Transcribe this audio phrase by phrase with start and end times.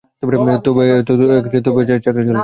[0.65, 2.39] তবে চাকরি চলে যাবে।